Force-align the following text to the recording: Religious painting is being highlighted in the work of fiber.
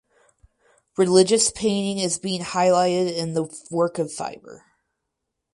Religious 0.97 1.51
painting 1.51 1.99
is 1.99 2.17
being 2.17 2.41
highlighted 2.41 3.15
in 3.15 3.35
the 3.35 3.55
work 3.69 3.99
of 3.99 4.11
fiber. 4.11 4.63